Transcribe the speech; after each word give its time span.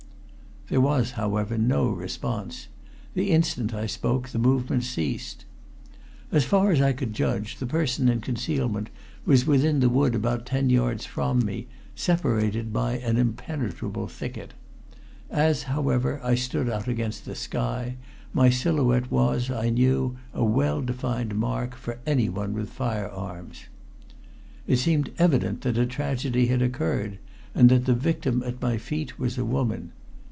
There 0.67 0.79
was, 0.79 1.11
however, 1.11 1.57
no 1.57 1.89
response. 1.89 2.69
The 3.13 3.31
instant 3.31 3.73
I 3.73 3.87
spoke 3.87 4.29
the 4.29 4.39
movement 4.39 4.85
ceased. 4.85 5.43
As 6.31 6.45
far 6.45 6.71
as 6.71 6.79
I 6.81 6.93
could 6.93 7.11
judge, 7.11 7.57
the 7.57 7.65
person 7.65 8.07
in 8.07 8.21
concealment 8.21 8.89
was 9.25 9.45
within 9.45 9.81
the 9.81 9.89
wood 9.89 10.15
about 10.15 10.45
ten 10.45 10.69
yards 10.69 11.05
from 11.05 11.39
me, 11.39 11.67
separated 11.93 12.71
by 12.71 12.93
an 12.99 13.17
impenetrable 13.17 14.07
thicket. 14.07 14.53
As, 15.29 15.63
however, 15.63 16.21
I 16.23 16.35
stood 16.35 16.69
out 16.69 16.87
against 16.87 17.25
the 17.25 17.35
sky, 17.35 17.97
my 18.31 18.49
silhouette 18.49 19.11
was, 19.11 19.51
I 19.51 19.67
knew, 19.71 20.15
a 20.33 20.45
well 20.45 20.79
defined 20.81 21.35
mark 21.35 21.75
for 21.75 21.99
anyone 22.05 22.53
with 22.53 22.69
fire 22.69 23.09
arms. 23.09 23.65
It 24.67 24.77
seemed 24.77 25.11
evident 25.19 25.61
that 25.63 25.77
a 25.77 25.85
tragedy 25.85 26.47
had 26.47 26.61
occurred, 26.61 27.17
and 27.53 27.67
that 27.67 27.83
the 27.83 27.93
victim 27.93 28.41
at 28.43 28.61
my 28.61 28.77
feet 28.77 29.19
was 29.19 29.37
a 29.37 29.43
woman. 29.43 29.91